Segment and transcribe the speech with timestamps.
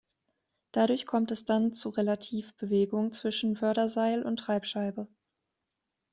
[0.71, 5.07] Dadurch kommt es dann zu Relativbewegung zwischen Förderseil und Treibscheibe.